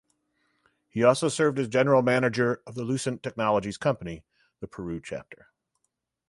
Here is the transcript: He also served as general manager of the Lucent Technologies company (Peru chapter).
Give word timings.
He 0.89 1.03
also 1.03 1.29
served 1.29 1.59
as 1.59 1.67
general 1.67 2.01
manager 2.01 2.63
of 2.65 2.73
the 2.73 2.81
Lucent 2.83 3.21
Technologies 3.21 3.77
company 3.77 4.23
(Peru 4.71 4.99
chapter). 4.99 5.49